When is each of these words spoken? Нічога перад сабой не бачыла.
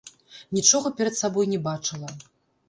Нічога 0.57 0.91
перад 1.01 1.19
сабой 1.19 1.45
не 1.53 1.61
бачыла. 1.69 2.09